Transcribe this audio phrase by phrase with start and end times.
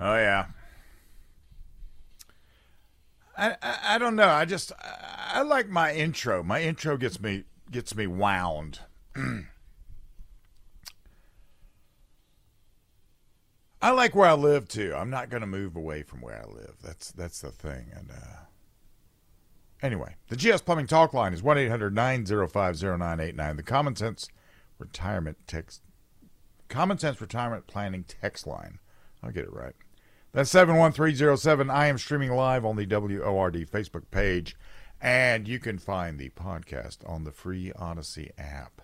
[0.00, 0.46] Oh yeah.
[3.36, 4.28] I, I, I don't know.
[4.28, 6.42] I just I, like my intro.
[6.42, 8.80] My intro gets me gets me wound.
[13.82, 14.94] I like where I live too.
[14.94, 16.76] I'm not going to move away from where I live.
[16.82, 17.86] That's that's the thing.
[17.94, 18.44] And uh,
[19.82, 24.28] anyway, the GS Plumbing Talk line is one 905 The Common Sense
[24.78, 25.82] Retirement Text
[26.68, 28.78] Common Sense Retirement Planning Text line.
[29.22, 29.74] I'll get it right.
[30.32, 31.70] That's 71307.
[31.70, 34.56] I am streaming live on the WORD Facebook page,
[35.00, 38.80] and you can find the podcast on the free Odyssey app.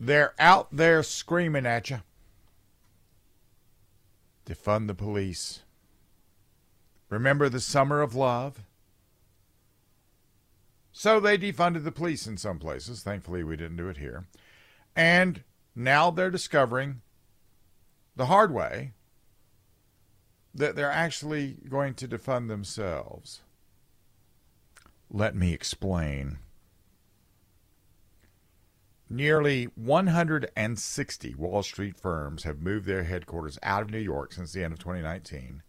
[0.00, 2.00] They're out there screaming at you.
[4.44, 5.60] Defund the police.
[7.08, 8.64] Remember the summer of love?
[10.90, 13.02] So they defunded the police in some places.
[13.02, 14.24] Thankfully, we didn't do it here.
[14.96, 15.44] And
[15.74, 17.00] now they're discovering
[18.16, 18.92] the hard way
[20.54, 23.40] that they're actually going to defund themselves.
[25.10, 26.38] Let me explain.
[29.08, 34.64] Nearly 160 Wall Street firms have moved their headquarters out of New York since the
[34.64, 35.62] end of 2019,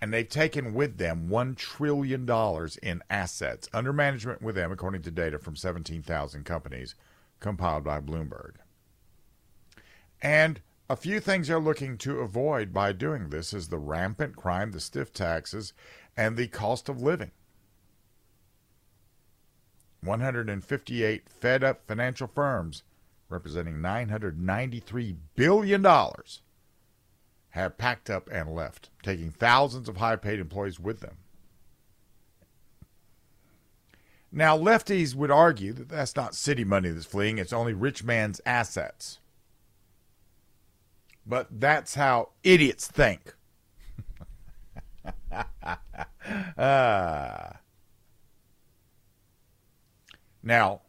[0.00, 2.28] and they've taken with them $1 trillion
[2.82, 6.96] in assets under management with them, according to data from 17,000 companies
[7.38, 8.54] compiled by Bloomberg.
[10.20, 14.72] And a few things they're looking to avoid by doing this is the rampant crime,
[14.72, 15.72] the stiff taxes,
[16.16, 17.30] and the cost of living.
[20.02, 22.84] 158 fed up financial firms
[23.28, 25.86] representing $993 billion
[27.50, 31.18] have packed up and left, taking thousands of high paid employees with them.
[34.30, 38.40] Now, lefties would argue that that's not city money that's fleeing, it's only rich man's
[38.44, 39.18] assets.
[41.28, 43.34] But that's how idiots think.
[46.58, 47.58] ah.
[50.42, 50.80] Now,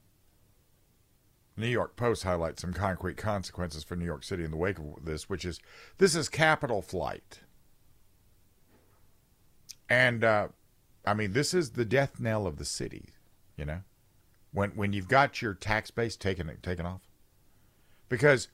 [1.58, 5.04] New York Post highlights some concrete consequences for New York City in the wake of
[5.04, 5.60] this, which is
[5.98, 7.42] this is capital flight.
[9.90, 10.48] And uh,
[11.06, 13.10] I mean, this is the death knell of the city,
[13.58, 13.82] you know,
[14.54, 17.02] when when you've got your tax base taken taken off,
[18.08, 18.48] because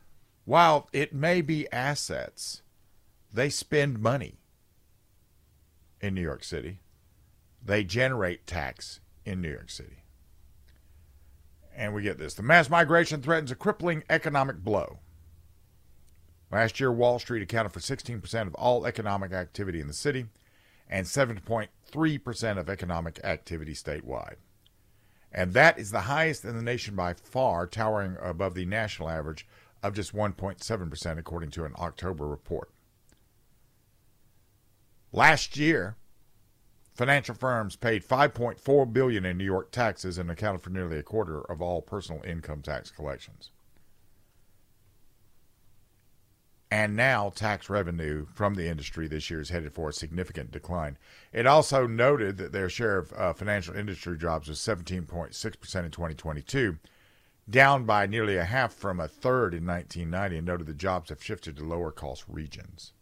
[0.45, 2.61] while it may be assets,
[3.33, 4.39] they spend money
[5.99, 6.79] in New York City.
[7.63, 10.03] They generate tax in New York City.
[11.75, 14.99] And we get this the mass migration threatens a crippling economic blow.
[16.51, 20.27] Last year, Wall Street accounted for 16% of all economic activity in the city
[20.87, 24.35] and 7.3% of economic activity statewide.
[25.31, 29.45] And that is the highest in the nation by far, towering above the national average
[29.85, 32.71] of just 1.7%, according to an October report.
[35.11, 35.95] Last year,
[36.95, 41.41] Financial firms paid 5.4 billion in New York taxes and accounted for nearly a quarter
[41.41, 43.51] of all personal income tax collections.
[46.71, 50.97] And now tax revenue from the industry this year is headed for a significant decline.
[51.33, 55.35] It also noted that their share of uh, financial industry jobs was 17.6%
[55.85, 56.77] in 2022,
[57.49, 61.23] down by nearly a half from a third in 1990, and noted the jobs have
[61.23, 62.93] shifted to lower cost regions.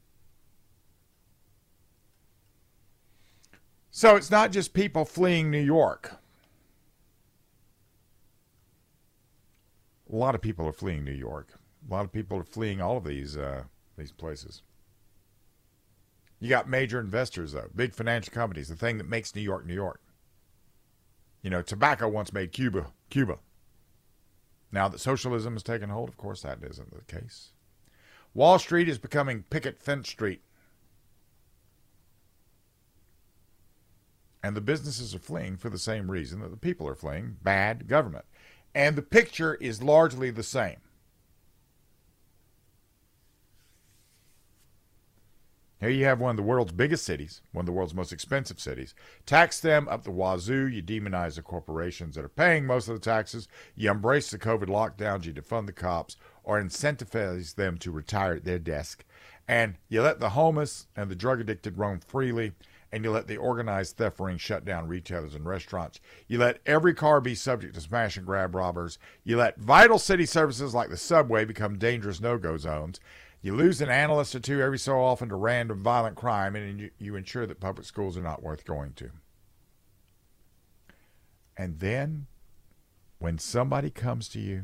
[3.96, 6.16] So it's not just people fleeing New York.
[10.12, 11.54] A lot of people are fleeing New York.
[11.88, 13.64] A lot of people are fleeing all of these uh,
[13.98, 14.64] these places.
[16.40, 19.74] You got major investors though, big financial companies, the thing that makes New York New
[19.74, 20.02] York.
[21.42, 23.38] You know, tobacco once made Cuba Cuba.
[24.74, 27.52] Now that socialism has taken hold, of course that isn't the case.
[28.34, 30.42] Wall Street is becoming picket fence street.
[34.42, 37.88] And the businesses are fleeing for the same reason that the people are fleeing bad
[37.88, 38.26] government.
[38.74, 40.78] And the picture is largely the same.
[45.84, 48.58] Here you have one of the world's biggest cities, one of the world's most expensive
[48.58, 48.96] cities.
[49.26, 50.66] Tax them up the wazoo.
[50.66, 53.50] You demonize the corporations that are paying most of the taxes.
[53.76, 55.26] You embrace the COVID lockdowns.
[55.26, 56.16] You defund the cops
[56.46, 59.04] or incentivize them to retire at their desk.
[59.46, 62.54] And you let the homeless and the drug addicted roam freely
[62.94, 66.00] and you let the organized theft ring shut down retailers and restaurants.
[66.28, 69.00] You let every car be subject to smash and grab robbers.
[69.24, 73.00] You let vital city services like the subway become dangerous no go zones.
[73.44, 76.92] You lose an analyst or two every so often to random violent crime, and you,
[76.98, 79.12] you ensure that public schools are not worth going to.
[81.58, 82.28] And then,
[83.20, 84.64] when somebody comes to you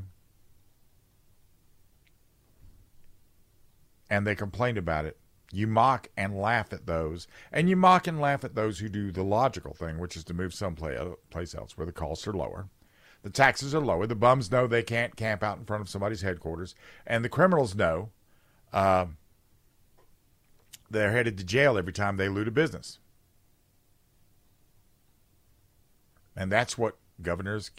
[4.09, 5.17] and they complain about it,
[5.51, 9.11] you mock and laugh at those, and you mock and laugh at those who do
[9.11, 10.97] the logical thing, which is to move someplace
[11.53, 12.69] else where the costs are lower.
[13.23, 14.07] The taxes are lower.
[14.07, 17.75] The bums know they can't camp out in front of somebody's headquarters, and the criminals
[17.75, 18.11] know
[18.74, 19.06] uh,
[20.89, 23.00] they're headed to jail every time they loot a business.
[26.36, 27.71] And that's what governors,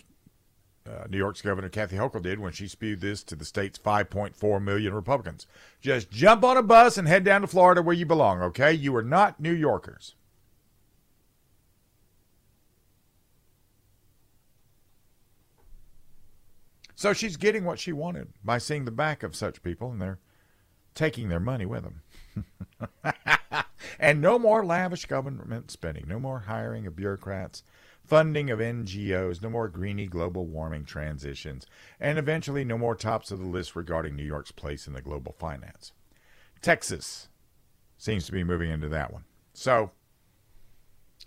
[0.86, 4.62] uh, New York's Governor Kathy Hochul did when she spewed this to the state's 5.4
[4.62, 5.46] million Republicans.
[5.80, 8.72] Just jump on a bus and head down to Florida where you belong, okay?
[8.72, 10.14] You are not New Yorkers.
[16.94, 20.18] So she's getting what she wanted by seeing the back of such people, and they're
[21.00, 22.44] taking their money with them.
[23.98, 27.62] and no more lavish government spending, no more hiring of bureaucrats,
[28.04, 31.66] funding of NGOs, no more greeny global warming transitions,
[31.98, 35.32] and eventually no more tops of the list regarding New York's place in the global
[35.38, 35.92] finance.
[36.60, 37.28] Texas
[37.96, 39.24] seems to be moving into that one.
[39.54, 39.92] So,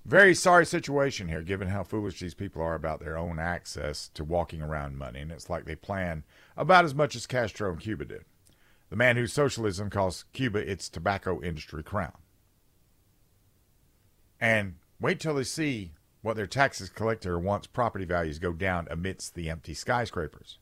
[0.05, 4.23] very sorry situation here, given how foolish these people are about their own access to
[4.23, 5.21] walking around money.
[5.21, 6.25] And it's like they plan
[6.55, 8.25] about as much as Castro and Cuba did.
[8.93, 12.13] The man whose socialism calls Cuba its tobacco industry crown.
[14.39, 19.33] And wait till they see what their taxes collector wants property values go down amidst
[19.33, 20.59] the empty skyscrapers.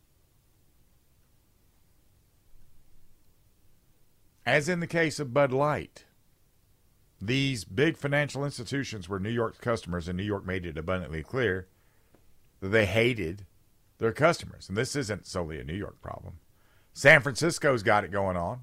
[4.45, 6.06] As in the case of Bud Light,
[7.19, 11.68] these big financial institutions were New York's customers, and New York made it abundantly clear
[12.62, 13.45] that they hated
[13.98, 14.69] their customers.
[14.69, 16.36] And this isn't solely a New York problem.
[16.93, 18.61] San Francisco's got it going on.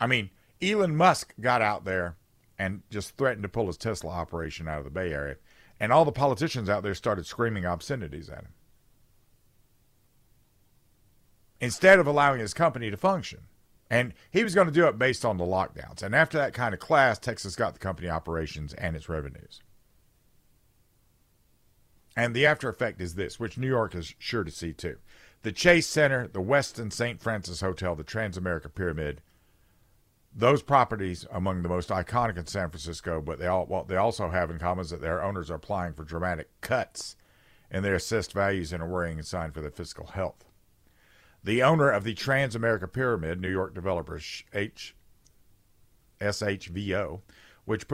[0.00, 0.30] I mean,
[0.62, 2.16] Elon Musk got out there
[2.58, 5.36] and just threatened to pull his Tesla operation out of the Bay Area.
[5.80, 8.54] And all the politicians out there started screaming obscenities at him.
[11.60, 13.40] Instead of allowing his company to function.
[13.90, 16.02] And he was going to do it based on the lockdowns.
[16.02, 19.60] And after that kind of class, Texas got the company operations and its revenues.
[22.16, 24.98] And the after effect is this, which New York is sure to see too.
[25.44, 27.20] The Chase Center, the Westin St.
[27.20, 29.20] Francis Hotel, the Transamerica Pyramid,
[30.34, 34.30] those properties among the most iconic in San Francisco, but they all what they also
[34.30, 37.16] have in common is that their owners are applying for dramatic cuts
[37.70, 40.46] in their assessed values and are worrying sign for their fiscal health.
[41.44, 44.18] The owner of the Transamerica Pyramid, New York developer
[44.54, 44.96] H.
[46.22, 47.20] SHVO,
[47.66, 47.86] which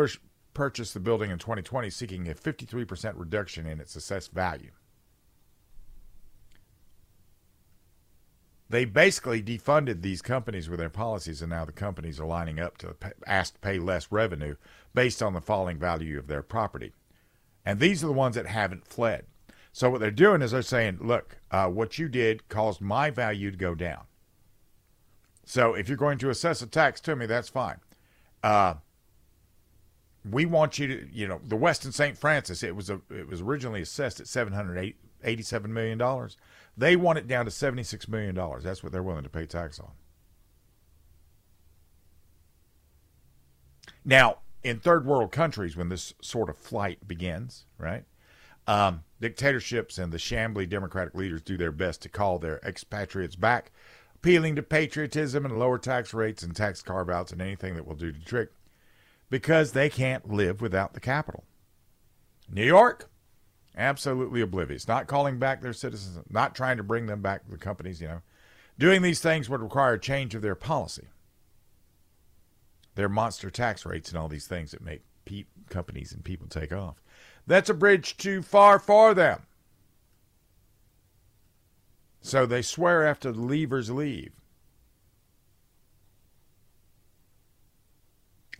[0.54, 4.70] purchased the building in 2020, seeking a 53% reduction in its assessed value.
[8.70, 12.78] They basically defunded these companies with their policies, and now the companies are lining up
[12.78, 14.54] to pay, ask to pay less revenue
[14.94, 16.92] based on the falling value of their property.
[17.66, 19.26] And these are the ones that haven't fled.
[19.72, 23.50] So what they're doing is they're saying, look, uh, what you did caused my value
[23.50, 24.04] to go down.
[25.44, 27.80] So if you're going to assess a tax to me, that's fine.
[28.42, 28.74] Uh,
[30.30, 32.16] we want you to, you know, the Westin St.
[32.16, 34.94] Francis, it was a, it was originally assessed at seven hundred
[35.24, 36.36] eighty-seven million dollars.
[36.80, 38.34] They want it down to $76 million.
[38.62, 39.90] That's what they're willing to pay tax on.
[44.02, 48.04] Now, in third world countries, when this sort of flight begins, right,
[48.66, 53.72] um, dictatorships and the shambly democratic leaders do their best to call their expatriates back,
[54.14, 57.94] appealing to patriotism and lower tax rates and tax carve outs and anything that will
[57.94, 58.52] do the trick
[59.28, 61.44] because they can't live without the capital.
[62.48, 63.10] New York,
[63.76, 67.58] absolutely oblivious, not calling back their citizens, not trying to bring them back to the
[67.58, 68.22] companies, you know.
[68.78, 71.08] Doing these things would require a change of their policy.
[72.94, 76.72] Their monster tax rates and all these things that make pe- companies and people take
[76.72, 77.02] off.
[77.46, 79.42] That's a bridge too far for them.
[82.20, 84.39] So they swear after the leavers leave.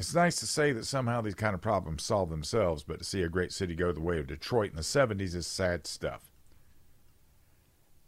[0.01, 3.21] It's nice to say that somehow these kind of problems solve themselves, but to see
[3.21, 6.33] a great city go the way of Detroit in the 70s is sad stuff.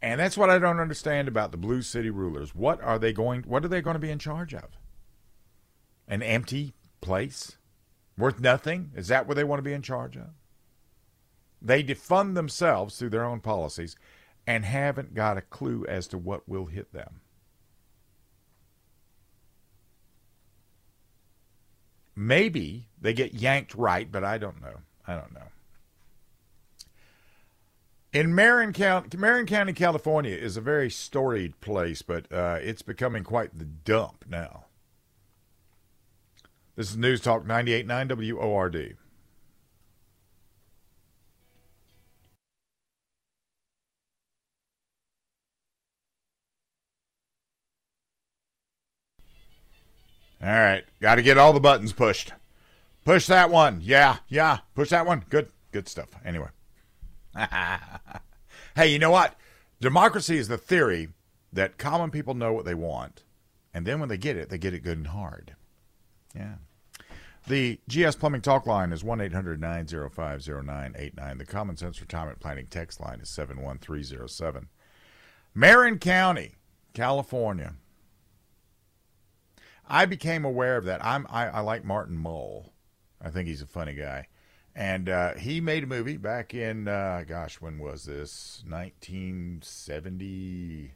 [0.01, 2.55] And that's what I don't understand about the blue city rulers.
[2.55, 4.79] What are they going what are they going to be in charge of?
[6.07, 7.57] An empty place
[8.17, 8.89] worth nothing?
[8.95, 10.29] Is that what they want to be in charge of?
[11.61, 13.95] They defund themselves through their own policies
[14.47, 17.19] and haven't got a clue as to what will hit them.
[22.15, 24.81] Maybe they get yanked right, but I don't know.
[25.07, 25.47] I don't know.
[28.13, 33.23] In Marin County, Marin County, California is a very storied place, but uh, it's becoming
[33.23, 34.65] quite the dump now.
[36.75, 38.97] This is News Talk 98.9 WORD.
[50.43, 50.83] All right.
[51.01, 52.33] Got to get all the buttons pushed.
[53.05, 53.79] Push that one.
[53.81, 54.59] Yeah, yeah.
[54.75, 55.23] Push that one.
[55.29, 56.09] Good, good stuff.
[56.25, 56.49] Anyway.
[58.75, 59.35] hey, you know what?
[59.79, 61.09] Democracy is the theory
[61.53, 63.23] that common people know what they want,
[63.73, 65.55] and then when they get it, they get it good and hard.
[66.35, 66.55] Yeah.
[67.47, 71.37] The GS Plumbing Talk line is 1 800 905 0989.
[71.37, 74.69] The Common Sense Retirement Planning text line is 71307.
[75.53, 76.55] Marin County,
[76.93, 77.75] California.
[79.87, 81.03] I became aware of that.
[81.03, 82.73] I'm I, I like Martin Mull.
[83.21, 84.27] I think he's a funny guy.
[84.75, 88.63] And uh, he made a movie back in, uh, gosh, when was this?
[88.67, 90.95] 1970.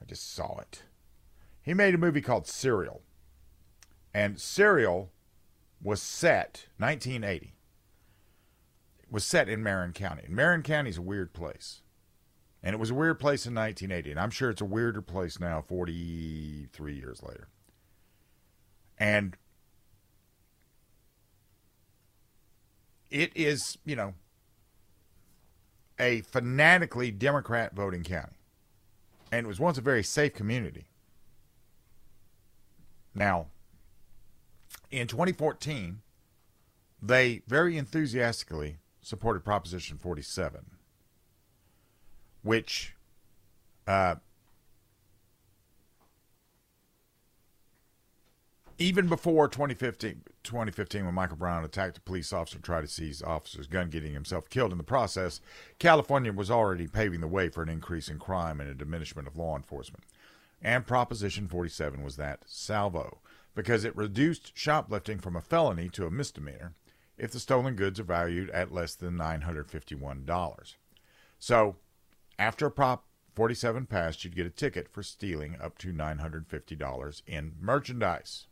[0.00, 0.84] I just saw it.
[1.62, 3.02] He made a movie called Serial.
[4.14, 5.10] And Serial
[5.82, 7.54] was set, 1980,
[9.02, 10.22] It was set in Marin County.
[10.24, 11.82] And Marin County is a weird place.
[12.62, 14.10] And it was a weird place in 1980.
[14.10, 17.48] And I'm sure it's a weirder place now, 43 years later.
[18.98, 19.36] And
[23.10, 24.14] it is, you know,
[25.98, 28.36] a fanatically Democrat voting county.
[29.32, 30.86] And it was once a very safe community.
[33.14, 33.46] Now,
[34.90, 36.02] in 2014,
[37.02, 40.66] they very enthusiastically supported Proposition 47,
[42.42, 42.94] which
[43.86, 44.16] uh,
[48.80, 53.22] even before 2015, 2015, when Michael Brown attacked a police officer and tried to seize
[53.22, 55.42] officer's gun, getting himself killed in the process,
[55.78, 59.36] California was already paving the way for an increase in crime and a diminishment of
[59.36, 60.04] law enforcement.
[60.62, 63.18] And Proposition 47 was that salvo,
[63.54, 66.72] because it reduced shoplifting from a felony to a misdemeanor
[67.18, 70.74] if the stolen goods are valued at less than $951.
[71.38, 71.76] So,
[72.40, 73.04] after Prop
[73.34, 78.46] 47 passed, you'd get a ticket for stealing up to $950 in merchandise.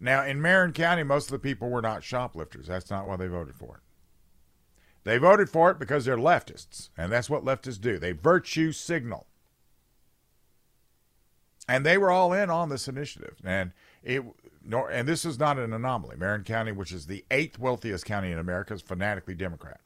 [0.00, 2.66] Now, in Marin County, most of the people were not shoplifters.
[2.66, 3.82] That's not why they voted for it.
[5.04, 7.98] They voted for it because they're leftists, and that's what leftists do.
[7.98, 9.26] They virtue signal.
[11.68, 13.36] And they were all in on this initiative.
[13.44, 14.24] And it
[14.90, 16.16] and this is not an anomaly.
[16.16, 19.80] Marin County, which is the eighth wealthiest county in America, is fanatically Democrat.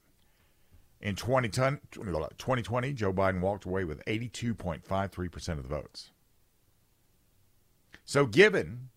[1.01, 6.11] In 2020, Joe Biden walked away with 82.53% of the votes.
[8.05, 8.91] So, given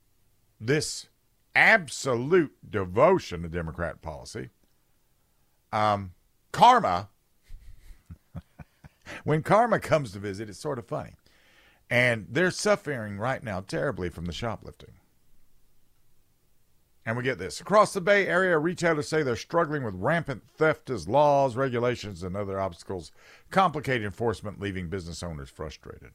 [0.60, 1.07] this
[1.55, 4.50] absolute devotion to Democrat policy.
[5.72, 6.13] Um,
[6.51, 7.10] karma,
[9.24, 11.15] when karma comes to visit, it's sort of funny.
[11.89, 14.93] And they're suffering right now terribly from the shoplifting.
[17.05, 17.60] And we get this.
[17.60, 22.36] Across the Bay Area, retailers say they're struggling with rampant theft as laws, regulations, and
[22.36, 23.12] other obstacles
[23.51, 26.12] complicate enforcement, leaving business owners frustrated.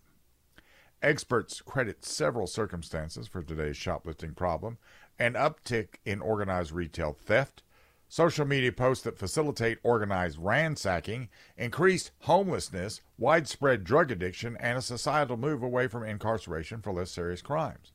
[1.02, 4.78] Experts credit several circumstances for today's shoplifting problem
[5.20, 7.62] an uptick in organized retail theft,
[8.08, 15.36] social media posts that facilitate organized ransacking, increased homelessness, widespread drug addiction, and a societal
[15.36, 17.92] move away from incarceration for less serious crimes.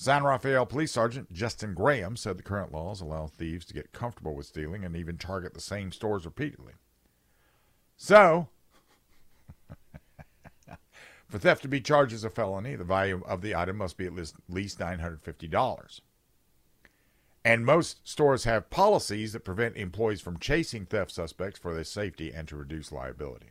[0.00, 4.36] San Rafael Police Sergeant Justin Graham said the current laws allow thieves to get comfortable
[4.36, 6.74] with stealing and even target the same stores repeatedly.
[7.96, 8.46] So,
[11.28, 14.06] for theft to be charged as a felony, the value of the item must be
[14.06, 16.00] at least $950.
[17.44, 22.32] And most stores have policies that prevent employees from chasing theft suspects for their safety
[22.32, 23.50] and to reduce liability.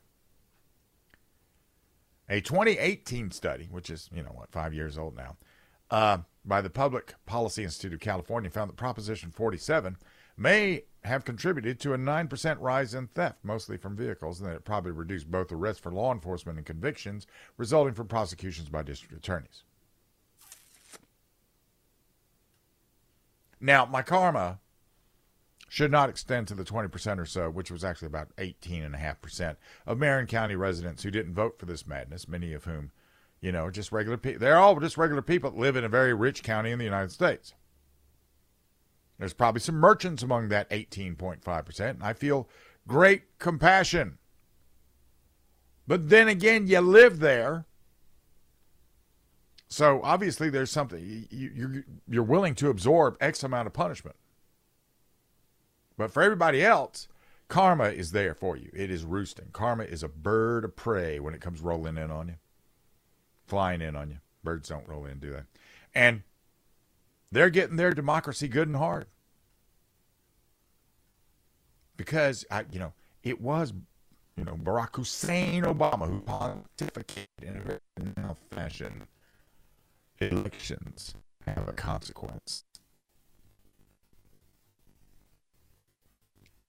[2.29, 5.35] A 2018 study, which is, you know, what, five years old now,
[5.91, 9.97] uh, by the Public Policy Institute of California found that Proposition 47
[10.37, 14.65] may have contributed to a 9% rise in theft, mostly from vehicles, and that it
[14.65, 17.25] probably reduced both arrests for law enforcement and convictions
[17.57, 19.63] resulting from prosecutions by district attorneys.
[23.59, 24.59] Now, my karma
[25.69, 30.27] should not extend to the 20% or so, which was actually about 18.5% of Marin
[30.27, 32.91] County residents who didn't vote for this madness, many of whom,
[33.41, 34.39] you know, just regular people.
[34.39, 37.11] They're all just regular people that live in a very rich county in the United
[37.11, 37.53] States.
[39.19, 42.47] There's probably some merchants among that 18.5%, and I feel
[42.87, 44.17] great compassion.
[45.87, 47.65] But then again, you live there.
[49.69, 54.15] So obviously, there's something you, you're willing to absorb X amount of punishment.
[55.97, 57.07] But for everybody else,
[57.47, 58.69] karma is there for you.
[58.73, 59.47] It is roosting.
[59.51, 62.35] Karma is a bird of prey when it comes rolling in on you,
[63.47, 64.17] flying in on you.
[64.43, 65.41] Birds don't roll in, do they?
[65.95, 66.23] And
[67.31, 69.07] they're getting their democracy good and hard.
[71.95, 73.73] Because I, you know, it was
[74.37, 77.79] you know, Barack Hussein Obama, who pontificated in a very
[78.15, 79.07] now fashion,
[80.19, 82.63] elections have a consequence.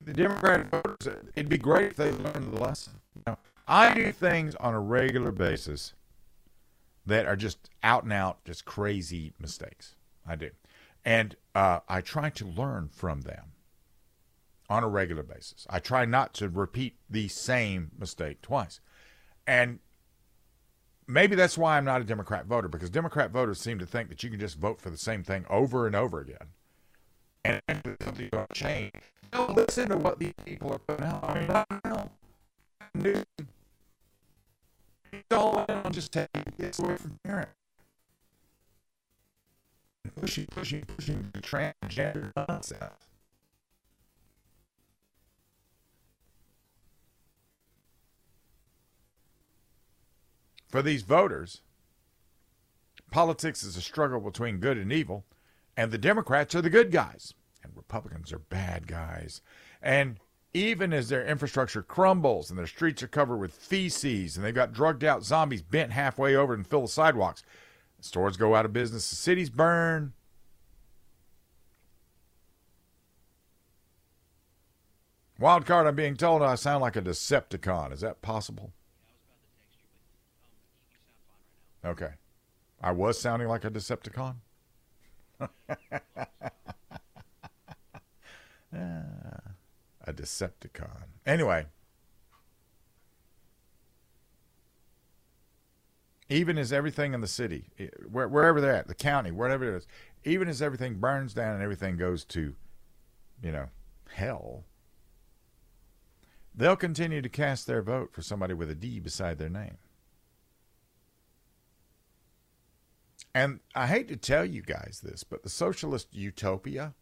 [0.01, 2.95] The Democratic voters, it'd be great if they learned the lesson.
[3.27, 5.93] Now, I do things on a regular basis
[7.09, 9.97] that are just out and out, just crazy mistakes.
[10.27, 10.51] I do.
[11.05, 13.53] And uh, I try to learn from them
[14.69, 15.67] on a regular basis.
[15.71, 18.81] I try not to repeat the same mistake twice.
[19.47, 19.79] And
[21.07, 24.23] maybe that's why I'm not a Democrat voter, because Democrat voters seem to think that
[24.23, 26.49] you can just vote for the same thing over and over again.
[27.45, 27.63] And
[28.03, 28.93] something's going to change.
[29.33, 31.25] Don't listen to what these people are putting out.
[31.25, 31.85] I mean, I don't
[33.05, 33.25] know.
[35.31, 37.53] All on just taking this away from parents.
[40.21, 43.09] Pushing, pushing, pushing the transgender nonsense.
[50.69, 51.63] For these voters,
[53.11, 55.25] politics is a struggle between good and evil,
[55.77, 57.33] and the Democrats are the good guys,
[57.63, 59.41] and Republicans are bad guys.
[59.81, 60.19] And
[60.55, 64.73] even as their infrastructure crumbles and their streets are covered with feces and they've got
[64.73, 67.43] drugged out zombies bent halfway over and fill the sidewalks,
[68.01, 70.13] stores go out of business, the cities burn.
[75.39, 77.93] Wild card, I'm being told I sound like a Decepticon.
[77.93, 78.73] Is that possible?
[81.85, 82.11] Okay.
[82.83, 84.37] I was sounding like a Decepticon?
[88.71, 89.18] Ah.
[90.09, 91.05] A Decepticon.
[91.27, 91.67] Anyway.
[96.31, 99.87] Even as everything in the city, eh, wherever they're at, the county, whatever it is,
[100.25, 102.55] even as everything burns down and everything goes to,
[103.43, 103.69] you know,
[104.11, 104.65] hell,
[106.55, 109.79] they'll continue to cast their vote for somebody with a D beside their name.
[113.35, 116.95] And I hate to tell you guys this, but the socialist utopia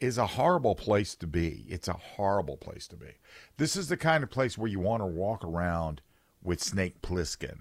[0.00, 1.64] is a horrible place to be.
[1.68, 3.18] It's a horrible place to be.
[3.56, 6.02] This is the kind of place where you want to walk around
[6.42, 7.60] with Snake Plissken.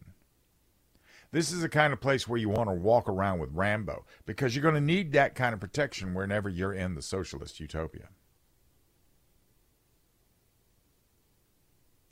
[1.31, 4.55] This is the kind of place where you want to walk around with Rambo because
[4.55, 8.09] you're going to need that kind of protection whenever you're in the socialist utopia.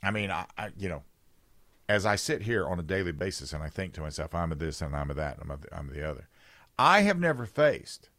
[0.02, 1.02] I mean, I, I you know,
[1.88, 4.54] as I sit here on a daily basis and I think to myself, I'm a
[4.54, 6.28] this and I'm a that and I'm a, I'm the other.
[6.78, 8.10] I have never faced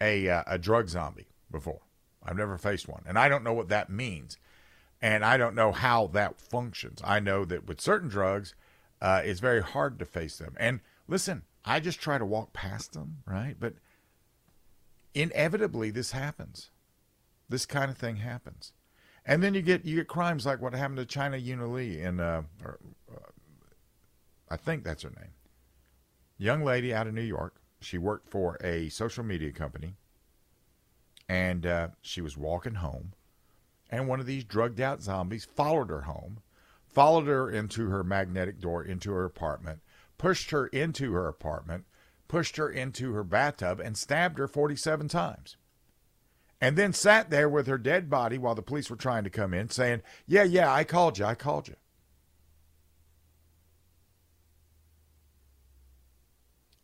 [0.00, 1.80] a uh, a drug zombie before.
[2.22, 4.38] I've never faced one, and I don't know what that means,
[5.00, 7.00] and I don't know how that functions.
[7.04, 8.54] I know that with certain drugs,
[9.00, 10.54] uh, it's very hard to face them.
[10.58, 13.56] And listen, I just try to walk past them, right?
[13.58, 13.74] But
[15.14, 16.70] inevitably, this happens.
[17.48, 18.72] This kind of thing happens.
[19.24, 22.42] And then you get you get crimes like what happened to China Lee in, uh,
[22.64, 22.78] or,
[23.12, 23.30] uh,
[24.48, 25.32] I think that's her name.
[26.38, 27.59] Young lady out of New York.
[27.80, 29.96] She worked for a social media company,
[31.28, 33.12] and uh, she was walking home,
[33.88, 36.40] and one of these drugged out zombies followed her home,
[36.86, 39.80] followed her into her magnetic door into her apartment,
[40.18, 41.84] pushed her into her apartment,
[42.28, 45.56] pushed her into her bathtub, and stabbed her 47 times
[46.60, 49.54] and then sat there with her dead body while the police were trying to come
[49.54, 51.76] in, saying, Yeah, yeah, I called you, I called you.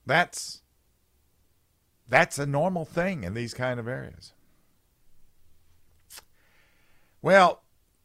[0.06, 0.62] That's
[2.08, 4.32] that's a normal thing in these kind of areas.
[7.22, 7.62] Well,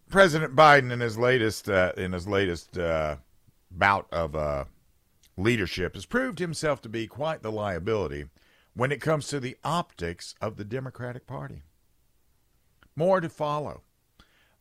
[0.10, 3.18] President Biden in his latest uh, in his latest uh,
[3.70, 4.66] bout of uh,
[5.38, 8.26] leadership has proved himself to be quite the liability
[8.74, 11.64] when it comes to the optics of the Democratic Party.
[12.96, 13.82] More to follow.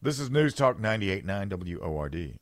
[0.03, 2.39] This is News Talk 98.9 WORD.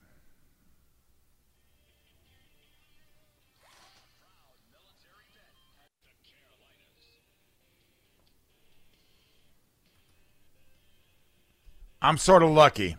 [12.01, 12.97] I'm sort of lucky.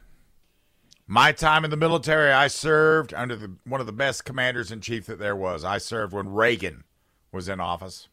[1.07, 4.81] My time in the military, I served under the, one of the best commanders in
[4.81, 5.63] chief that there was.
[5.63, 6.83] I served when Reagan
[7.31, 8.09] was in office.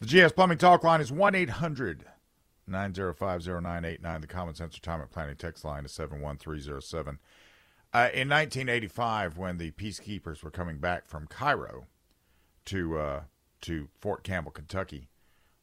[0.00, 2.06] The GS Plumbing Talk line is 1 800
[2.66, 4.20] 905 0989.
[4.20, 7.18] The Common Sense Retirement Planning text line is 71307.
[7.92, 11.86] Uh, in 1985, when the peacekeepers were coming back from Cairo
[12.66, 13.20] to uh,
[13.62, 15.08] to Fort Campbell, Kentucky,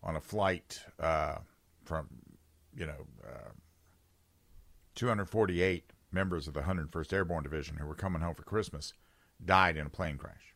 [0.03, 1.37] on a flight uh,
[1.83, 2.07] from,
[2.75, 3.51] you know, uh,
[4.95, 8.93] 248 members of the 101st Airborne Division who were coming home for Christmas
[9.43, 10.55] died in a plane crash.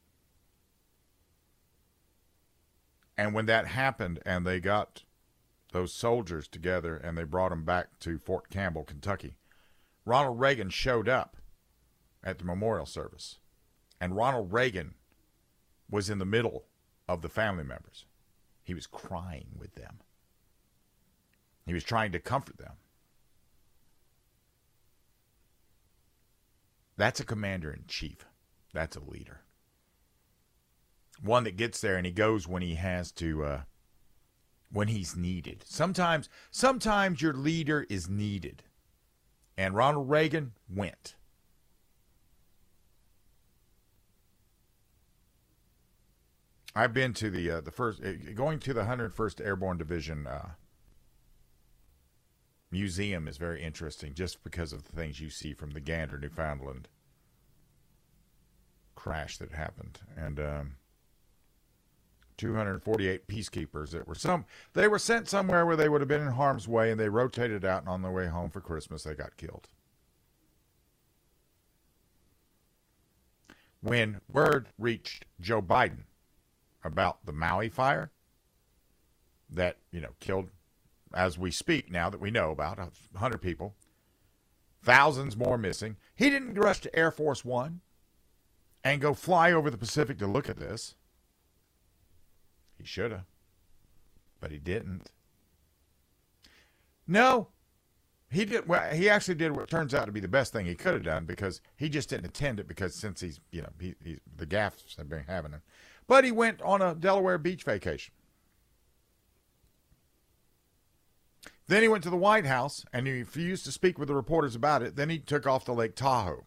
[3.17, 5.03] And when that happened and they got
[5.71, 9.35] those soldiers together and they brought them back to Fort Campbell, Kentucky,
[10.05, 11.37] Ronald Reagan showed up
[12.23, 13.39] at the memorial service,
[13.99, 14.95] and Ronald Reagan
[15.89, 16.65] was in the middle
[17.07, 18.05] of the family members.
[18.63, 19.99] He was crying with them.
[21.65, 22.73] He was trying to comfort them.
[26.97, 28.25] That's a commander in chief.
[28.73, 29.41] That's a leader.
[31.21, 33.61] One that gets there and he goes when he has to, uh,
[34.71, 35.63] when he's needed.
[35.65, 38.63] Sometimes, sometimes your leader is needed.
[39.57, 41.15] And Ronald Reagan went.
[46.75, 50.49] I've been to the uh, the first uh, going to the 101st Airborne Division uh,
[52.71, 56.87] museum is very interesting just because of the things you see from the Gander, Newfoundland
[58.95, 60.75] crash that happened, and um,
[62.37, 66.31] 248 peacekeepers that were some they were sent somewhere where they would have been in
[66.31, 69.37] harm's way, and they rotated out, and on their way home for Christmas they got
[69.37, 69.69] killed.
[73.81, 76.05] When word reached Joe Biden
[76.83, 78.11] about the Maui fire
[79.49, 80.49] that, you know, killed,
[81.15, 83.73] as we speak now that we know about, 100 people,
[84.83, 85.95] thousands more missing.
[86.15, 87.81] He didn't rush to Air Force One
[88.83, 90.95] and go fly over the Pacific to look at this.
[92.77, 93.25] He should have,
[94.41, 95.09] but he didn't.
[97.07, 97.47] No,
[98.29, 98.67] he did.
[98.67, 101.03] Well, he actually did what turns out to be the best thing he could have
[101.03, 104.45] done because he just didn't attend it because since he's, you know, he, he's the
[104.45, 105.61] gaffes have been having him.
[106.07, 108.13] But he went on a Delaware beach vacation.
[111.67, 114.55] Then he went to the White House and he refused to speak with the reporters
[114.55, 114.95] about it.
[114.95, 116.45] Then he took off to Lake Tahoe.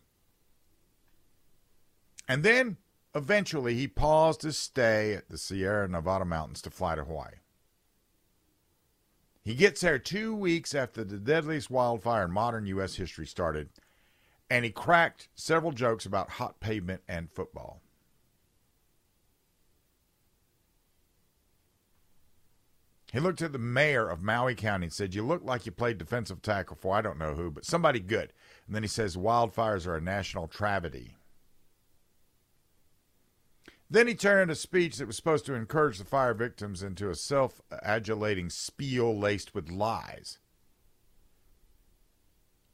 [2.28, 2.76] And then
[3.14, 7.36] eventually he paused his stay at the Sierra Nevada mountains to fly to Hawaii.
[9.42, 12.96] He gets there two weeks after the deadliest wildfire in modern U.S.
[12.96, 13.70] history started,
[14.50, 17.80] and he cracked several jokes about hot pavement and football.
[23.12, 25.96] He looked at the mayor of Maui County and said, You look like you played
[25.96, 28.32] defensive tackle for I don't know who, but somebody good.
[28.66, 31.14] And then he says, Wildfires are a national tragedy.
[33.90, 37.14] Then he turned a speech that was supposed to encourage the fire victims into a
[37.14, 40.38] self adulating spiel laced with lies.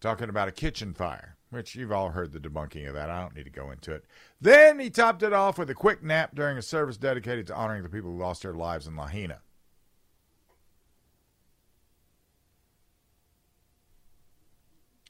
[0.01, 3.09] Talking about a kitchen fire, which you've all heard the debunking of that.
[3.09, 4.05] I don't need to go into it.
[4.41, 7.85] Then he topped it off with a quick nap during a service dedicated to honoring
[7.85, 9.39] the people who lost their lives in Lahaina.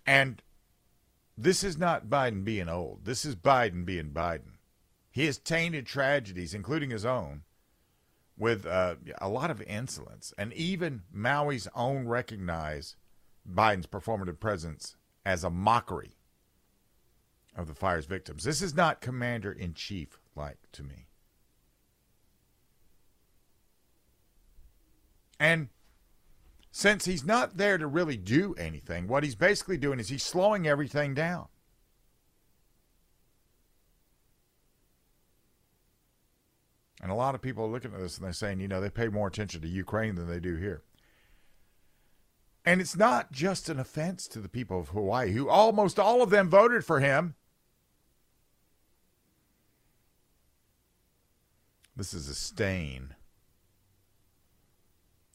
[0.07, 0.43] And
[1.37, 3.05] this is not Biden being old.
[3.05, 4.59] This is Biden being Biden.
[5.11, 7.43] He has tainted tragedies, including his own,
[8.37, 10.33] with uh, a lot of insolence.
[10.37, 12.97] And even Maui's own recognize
[13.51, 16.17] Biden's performative presence as a mockery
[17.57, 18.45] of the fire's victims.
[18.45, 21.07] This is not commander in chief like to me.
[25.39, 25.69] And
[26.77, 30.67] since he's not there to really do anything, what he's basically doing is he's slowing
[30.67, 31.47] everything down.
[37.01, 38.91] And a lot of people are looking at this and they're saying, you know, they
[38.91, 40.83] pay more attention to Ukraine than they do here.
[42.65, 46.31] And it's not just an offense to the people of Hawaii, who almost all of
[46.31, 47.37] them voted for him.
[51.95, 53.15] This is a stain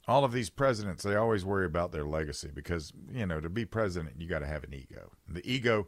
[0.09, 3.63] all of these presidents, they always worry about their legacy because, you know, to be
[3.63, 5.11] president, you got to have an ego.
[5.27, 5.87] The ego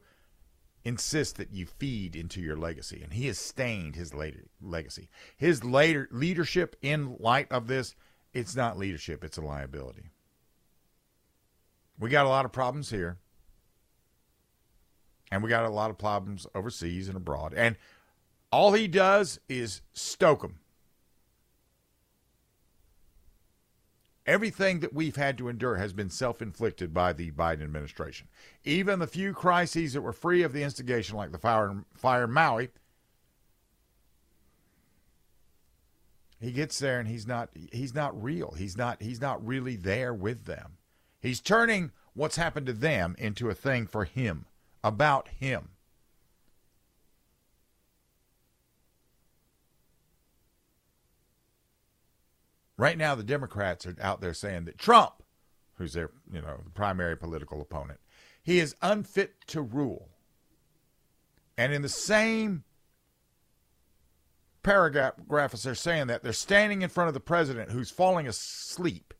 [0.85, 5.09] insists that you feed into your legacy, and he has stained his later legacy.
[5.35, 7.95] His later leadership in light of this,
[8.31, 10.11] it's not leadership, it's a liability.
[11.99, 13.17] We got a lot of problems here.
[15.31, 17.55] And we got a lot of problems overseas and abroad.
[17.55, 17.75] And
[18.51, 20.60] all he does is stoke them.
[24.31, 28.29] Everything that we've had to endure has been self inflicted by the Biden administration.
[28.63, 32.31] Even the few crises that were free of the instigation, like the fire, fire in
[32.31, 32.69] Maui,
[36.39, 38.53] he gets there and he's not he's not real.
[38.57, 40.77] He's not he's not really there with them.
[41.19, 44.45] He's turning what's happened to them into a thing for him,
[44.81, 45.71] about him.
[52.81, 55.21] Right now, the Democrats are out there saying that Trump,
[55.75, 57.99] who's their you know primary political opponent,
[58.41, 60.09] he is unfit to rule.
[61.55, 62.63] And in the same
[64.63, 69.13] paragraph as they're saying that, they're standing in front of the president who's falling asleep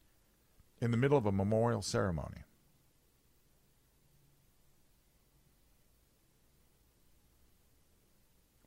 [0.81, 2.45] in the middle of a memorial ceremony.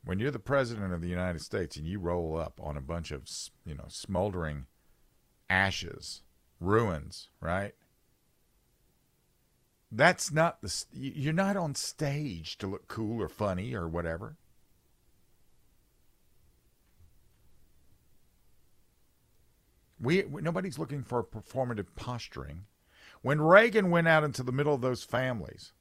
[0.05, 3.11] When you're the president of the United States and you roll up on a bunch
[3.11, 3.29] of,
[3.65, 4.67] you know, smoldering
[5.49, 6.21] ashes,
[6.59, 7.73] ruins, right?
[9.91, 14.35] That's not the you're not on stage to look cool or funny or whatever.
[19.99, 22.65] We nobody's looking for performative posturing.
[23.21, 25.71] When Reagan went out into the middle of those families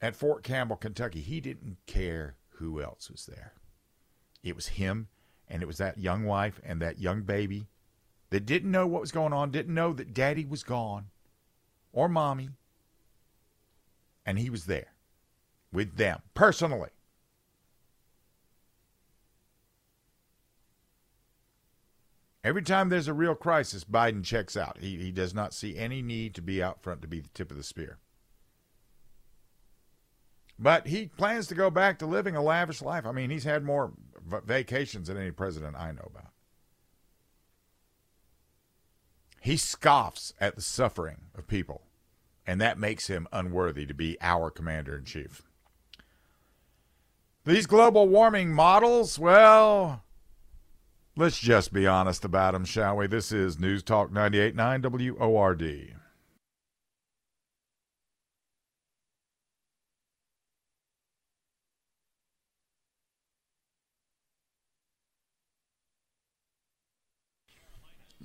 [0.00, 3.52] at Fort Campbell, Kentucky, he didn't care who else was there.
[4.42, 5.08] It was him
[5.48, 7.68] and it was that young wife and that young baby
[8.34, 11.04] that didn't know what was going on, didn't know that daddy was gone
[11.92, 12.48] or mommy.
[14.26, 14.88] And he was there
[15.72, 16.90] with them personally.
[22.42, 24.78] Every time there's a real crisis, Biden checks out.
[24.80, 27.52] He, he does not see any need to be out front to be the tip
[27.52, 27.98] of the spear.
[30.58, 33.06] But he plans to go back to living a lavish life.
[33.06, 33.92] I mean, he's had more
[34.44, 36.33] vacations than any president I know about.
[39.44, 41.82] He scoffs at the suffering of people,
[42.46, 45.42] and that makes him unworthy to be our commander in chief.
[47.44, 50.02] These global warming models, well,
[51.14, 53.06] let's just be honest about them, shall we?
[53.06, 55.94] This is News Talk 98.9 WORD.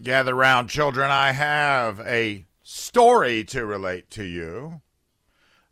[0.01, 1.11] Gather round, children.
[1.11, 4.81] I have a story to relate to you.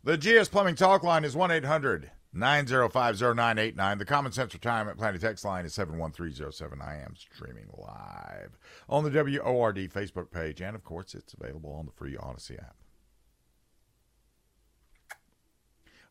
[0.04, 3.98] The GS Plumbing Talk line is 1 800 905 0989.
[3.98, 6.78] The Common Sense Retirement Planning text line is 71307.
[6.82, 11.86] I am streaming live on the WORD Facebook page, and of course, it's available on
[11.86, 12.76] the free Odyssey app.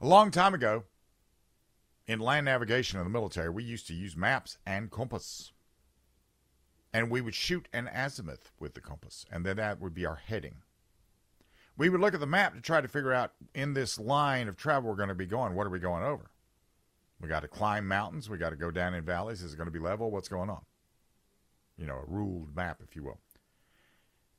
[0.01, 0.85] A long time ago,
[2.07, 5.51] in land navigation in the military, we used to use maps and compass
[6.97, 10.15] and we would shoot an azimuth with the compass, and then that would be our
[10.15, 10.55] heading.
[11.77, 14.57] We would look at the map to try to figure out in this line of
[14.57, 16.31] travel we're going to be going, what are we going over?
[17.21, 19.43] We got to climb mountains, we got to go down in valleys.
[19.43, 20.09] Is it going to be level?
[20.09, 20.61] What's going on?
[21.77, 23.19] You know, a ruled map, if you will.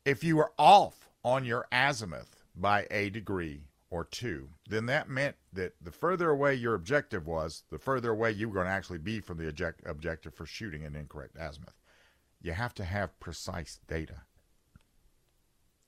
[0.04, 5.36] If you were off on your azimuth by a degree or two, then that meant
[5.52, 8.98] that the further away your objective was, the further away you were going to actually
[8.98, 11.78] be from the object- objective for shooting an incorrect azimuth.
[12.40, 14.22] You have to have precise data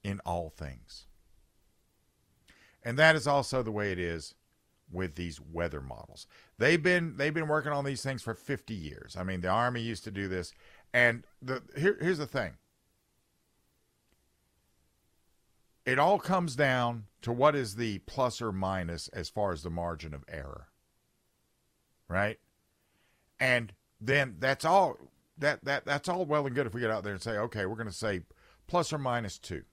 [0.02, 1.06] in all things.
[2.82, 4.34] And that is also the way it is
[4.90, 6.26] with these weather models.
[6.58, 9.16] They've been they've been working on these things for 50 years.
[9.16, 10.52] I mean, the army used to do this
[10.92, 12.52] and the here, here's the thing.
[15.86, 19.70] It all comes down to what is the plus or minus as far as the
[19.70, 20.68] margin of error.
[22.08, 22.38] Right?
[23.38, 24.96] And then that's all
[25.40, 27.66] that that that's all well and good if we get out there and say, okay,
[27.66, 28.22] we're going to say
[28.66, 29.64] plus or minus two.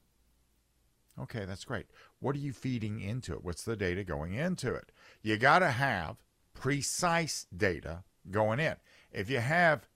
[1.20, 1.88] Okay, that's great.
[2.20, 3.44] What are you feeding into it?
[3.44, 4.92] What's the data going into it?
[5.22, 6.18] You got to have
[6.54, 8.76] precise data going in.
[9.12, 9.88] If you have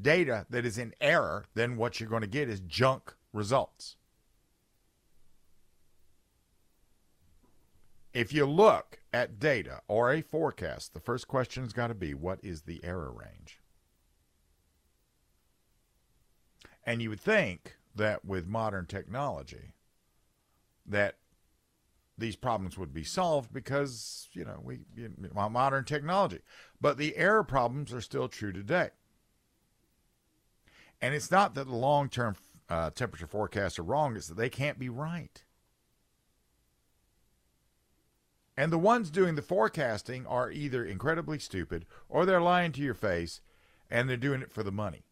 [0.00, 3.96] data that is in error, then what you're going to get is junk results.
[8.14, 12.12] If you look at data or a forecast, the first question has got to be
[12.14, 13.61] what is the error range?
[16.84, 19.72] And you would think that with modern technology,
[20.86, 21.16] that
[22.18, 26.40] these problems would be solved because you know we you know, modern technology.
[26.80, 28.90] But the error problems are still true today.
[31.00, 32.36] And it's not that the long-term
[32.68, 35.42] uh, temperature forecasts are wrong; it's that they can't be right.
[38.56, 42.94] And the ones doing the forecasting are either incredibly stupid or they're lying to your
[42.94, 43.40] face,
[43.90, 45.04] and they're doing it for the money.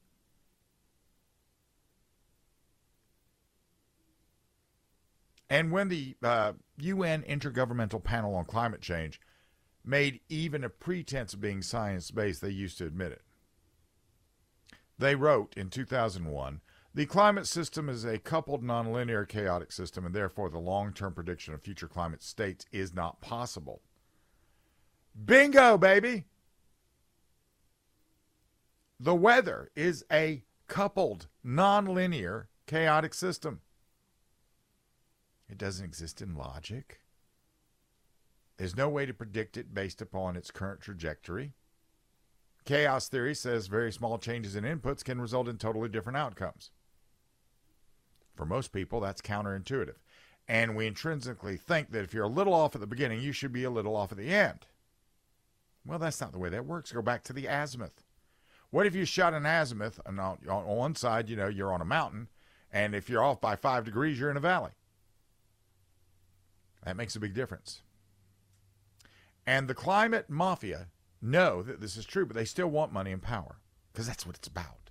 [5.51, 9.21] And when the uh, UN Intergovernmental Panel on Climate Change
[9.85, 13.23] made even a pretense of being science based, they used to admit it.
[14.97, 16.61] They wrote in 2001
[16.93, 21.55] the climate system is a coupled nonlinear chaotic system, and therefore the long term prediction
[21.55, 23.83] of future climate states is not possible.
[25.25, 26.27] Bingo, baby!
[28.99, 33.61] The weather is a coupled nonlinear chaotic system.
[35.51, 37.01] It doesn't exist in logic.
[38.57, 41.55] There's no way to predict it based upon its current trajectory.
[42.65, 46.71] Chaos theory says very small changes in inputs can result in totally different outcomes.
[48.37, 49.97] For most people, that's counterintuitive.
[50.47, 53.53] And we intrinsically think that if you're a little off at the beginning, you should
[53.53, 54.67] be a little off at the end.
[55.85, 56.93] Well, that's not the way that works.
[56.93, 58.05] Go back to the azimuth.
[58.71, 61.81] What if you shot an azimuth and on, on one side, you know, you're on
[61.81, 62.29] a mountain,
[62.73, 64.73] and if you're off by five degrees, you're in a valley?
[66.85, 67.83] That makes a big difference.
[69.47, 70.89] And the climate mafia
[71.21, 73.57] know that this is true, but they still want money and power
[73.93, 74.91] because that's what it's about.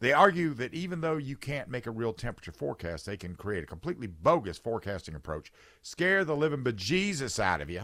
[0.00, 3.62] They argue that even though you can't make a real temperature forecast, they can create
[3.62, 7.82] a completely bogus forecasting approach, scare the living bejesus out of you.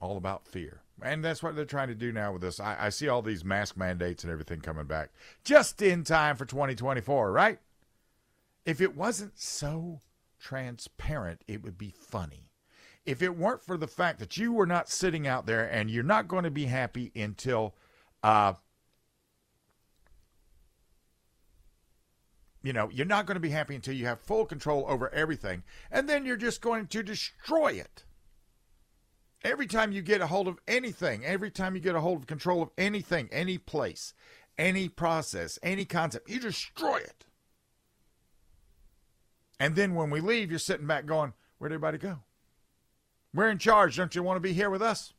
[0.00, 0.82] All about fear.
[1.02, 2.60] And that's what they're trying to do now with this.
[2.60, 5.10] I, I see all these mask mandates and everything coming back
[5.42, 7.58] just in time for 2024, right?
[8.64, 10.00] If it wasn't so
[10.38, 12.50] transparent, it would be funny.
[13.04, 16.04] If it weren't for the fact that you were not sitting out there and you're
[16.04, 17.74] not going to be happy until
[18.22, 18.52] uh,
[22.62, 25.64] you know you're not going to be happy until you have full control over everything
[25.90, 28.04] and then you're just going to destroy it.
[29.44, 32.26] Every time you get a hold of anything every time you get a hold of
[32.28, 34.14] control of anything any place
[34.56, 37.24] any process any concept you destroy it
[39.62, 42.18] and then when we leave you're sitting back going where'd everybody go
[43.34, 43.96] we're in charge.
[43.96, 45.14] Don't you want to be here with us?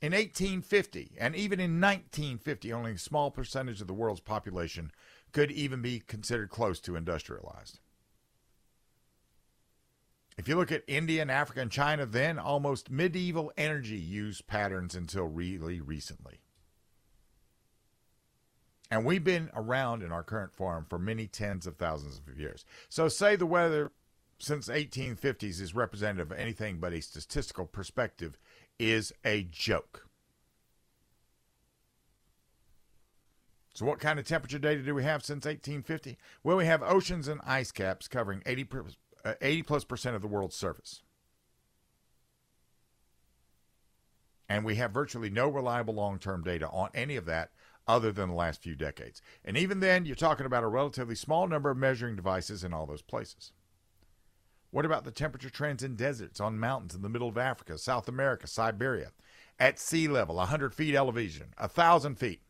[0.00, 4.90] In 1850, and even in 1950, only a small percentage of the world's population
[5.30, 7.78] could even be considered close to industrialized.
[10.36, 14.96] If you look at India and Africa and China, then almost medieval energy use patterns
[14.96, 16.41] until really recently.
[18.92, 22.66] And we've been around in our current form for many tens of thousands of years.
[22.90, 23.90] So, say the weather
[24.38, 28.38] since 1850s is representative of anything but a statistical perspective
[28.78, 30.08] is a joke.
[33.72, 36.18] So, what kind of temperature data do we have since 1850?
[36.44, 38.68] Well, we have oceans and ice caps covering 80,
[39.24, 41.00] uh, 80 plus percent of the world's surface.
[44.50, 47.52] And we have virtually no reliable long term data on any of that
[47.86, 49.20] other than the last few decades.
[49.44, 52.86] And even then, you're talking about a relatively small number of measuring devices in all
[52.86, 53.52] those places.
[54.70, 58.08] What about the temperature trends in deserts, on mountains in the middle of Africa, South
[58.08, 59.12] America, Siberia,
[59.58, 62.40] at sea level, 100 feet elevation, 1,000 feet?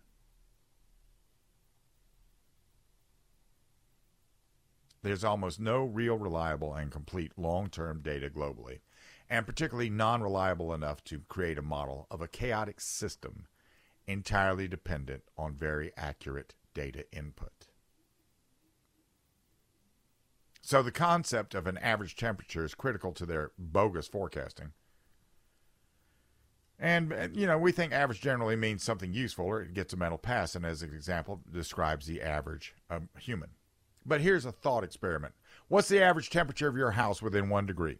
[5.02, 8.78] There's almost no real reliable and complete long term data globally,
[9.28, 13.46] and particularly non reliable enough to create a model of a chaotic system
[14.06, 17.68] entirely dependent on very accurate data input.
[20.60, 24.72] So the concept of an average temperature is critical to their bogus forecasting.
[26.78, 29.96] And, uh, you know, we think average generally means something useful or it gets a
[29.96, 33.50] mental pass, and as an example, describes the average um, human.
[34.04, 35.34] But here's a thought experiment
[35.68, 37.98] What's the average temperature of your house within one degree?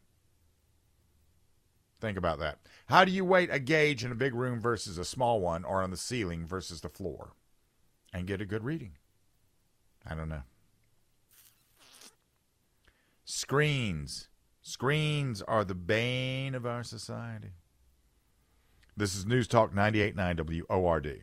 [2.03, 2.59] Think about that.
[2.87, 5.85] How do you weight a gauge in a big room versus a small one or
[5.85, 7.35] on the ceiling versus the floor
[8.13, 8.95] and get a good reading?
[10.05, 10.43] I don't know.
[13.25, 14.27] Screens.
[14.63, 17.53] Screens are the bane of our society.
[18.97, 21.23] This is News Talk 98.9 WORD.